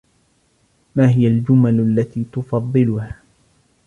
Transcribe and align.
ما 0.95 1.09
هي 1.09 1.27
الجُمل 1.27 1.79
التي 1.79 2.23
تفضلها؟ 2.33 3.17